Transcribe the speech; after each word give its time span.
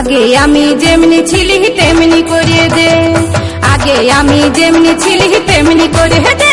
আগে 0.00 0.36
আমি 0.36 0.64
যেমনি 0.82 1.20
ছিলি 1.26 1.58
তেমনি 1.78 2.20
করিয়ে 2.28 2.66
দে। 2.76 2.90
আগে 3.72 3.96
আমি 4.18 4.40
যেমনি 4.56 4.92
ছিলি 5.02 5.28
তেমনি 5.48 5.86
করে 5.96 6.20
দে। 6.40 6.49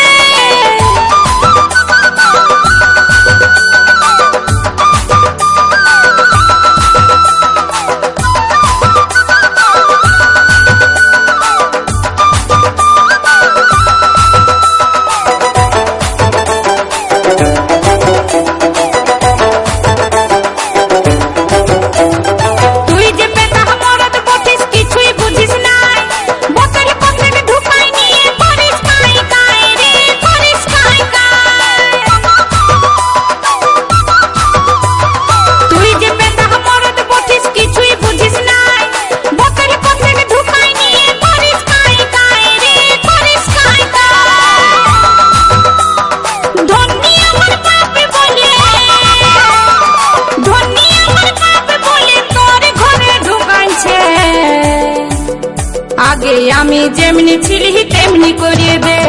যেমনি 56.98 57.35
ছিলি 57.45 57.71
তেমনি 57.93 58.31
করিয়ে 58.41 58.77
দে। 58.85 58.99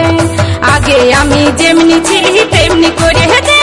আগে 0.75 0.98
আমি 1.20 1.42
যেমনি 1.61 1.97
ছিলি 2.08 2.33
তেমনি 2.55 2.91
করিয়ে 3.00 3.39
দে। 3.48 3.58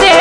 দে। 0.00 0.16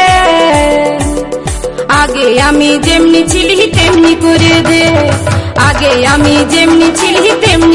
আগে 1.88 2.42
আমি 2.42 2.80
যেমনি 2.84 3.22
ছিলি 3.28 3.72
তেমনি 3.76 4.16
করে 4.22 4.56
দে। 4.70 4.84
আগে 5.58 6.08
আমি 6.08 6.36
যেমনি 6.50 6.92
ছিলি 6.96 7.32
তেমনি 7.46 7.71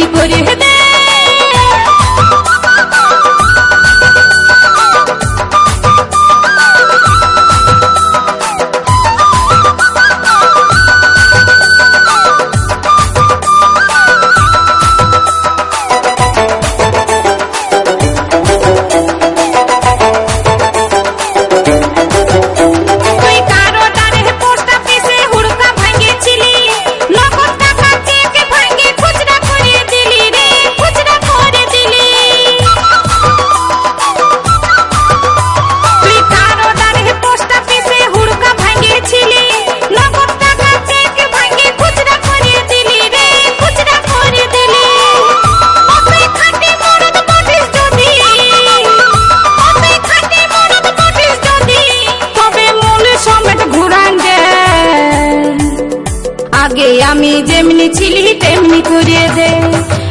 আগে 56.67 57.03
আমি 57.03 57.43
যেমনি 57.47 57.89
ছিলি, 57.95 58.35
তেমনি 58.35 58.83
করিয়ে 58.89 59.29
দে। 59.35 59.51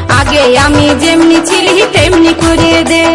আগে 0.09 0.57
আমি 0.57 0.89
যেমনি 0.99 1.37
ছিলি, 1.45 1.81
তেমনি 1.93 2.33
করিয়ে 2.33 2.83
দে। 2.83 3.05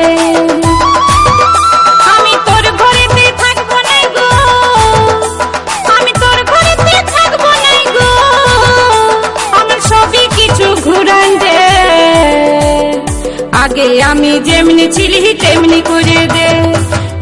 আগে 13.57 14.03
আমি 14.03 14.41
যেমনি 14.47 14.87
ছিলি, 14.93 15.35
তেমনি 15.41 15.81
করে 15.89 16.27
দে। 16.35 16.49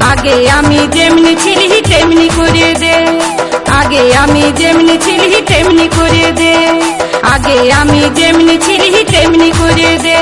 আগে 0.00 0.50
আমি 0.50 0.78
যেমনি 0.92 1.36
ছিলি, 1.42 1.82
তেমনি 1.88 2.28
করে 2.36 2.74
দে। 2.74 2.97
আমি 4.22 4.44
যেমনি 4.56 4.96
ছিলি, 5.04 5.40
তেমনি 5.46 5.86
করে 5.96 6.26
দে। 6.32 6.54
আগে 7.22 7.72
আমি 7.72 8.02
যেমনি 8.14 8.56
ছিলি, 8.66 9.04
তেমনি 9.04 9.50
করে 9.58 9.90
দে। 10.04 10.18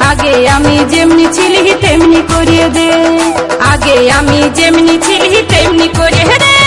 আগে 0.00 0.48
আমি 0.48 0.76
যেমনি 0.90 1.26
ছিলি, 1.32 1.72
তেমনি 1.80 2.20
করে 2.32 2.62
দে। 2.76 2.90
আগে 3.72 3.96
আমি 4.10 4.40
যেমনি 4.54 4.94
ছিলি, 5.06 5.42
তেমনি 5.48 5.88
করে 5.98 6.24
দে। 6.42 6.59